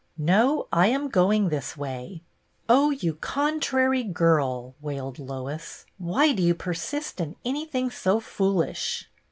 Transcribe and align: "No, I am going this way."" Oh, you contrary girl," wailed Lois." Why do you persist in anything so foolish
"No, 0.17 0.67
I 0.73 0.87
am 0.87 1.09
going 1.09 1.49
this 1.49 1.77
way."" 1.77 2.23
Oh, 2.69 2.89
you 2.89 3.13
contrary 3.13 4.01
girl," 4.03 4.73
wailed 4.81 5.19
Lois." 5.19 5.85
Why 5.99 6.33
do 6.33 6.41
you 6.41 6.55
persist 6.55 7.21
in 7.21 7.35
anything 7.45 7.91
so 7.91 8.19
foolish 8.19 9.11